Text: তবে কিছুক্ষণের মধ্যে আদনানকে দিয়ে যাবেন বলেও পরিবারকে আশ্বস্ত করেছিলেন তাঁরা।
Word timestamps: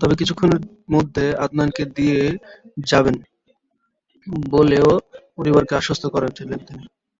তবে 0.00 0.14
কিছুক্ষণের 0.20 0.62
মধ্যে 0.90 1.24
আদনানকে 1.44 1.82
দিয়ে 1.96 2.20
যাবেন 2.86 3.16
বলেও 4.50 4.88
পরিবারকে 5.36 5.72
আশ্বস্ত 5.76 6.04
করেছিলেন 6.14 6.58
তাঁরা। 6.60 6.84